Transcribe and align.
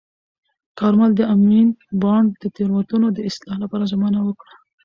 کارمل 0.79 1.11
د 1.15 1.21
امین 1.35 1.67
بانډ 2.01 2.29
د 2.41 2.43
تېروتنو 2.55 3.07
د 3.13 3.19
اصلاح 3.29 3.57
لپاره 3.63 3.89
ژمنه 3.91 4.19
وکړه. 4.23 4.53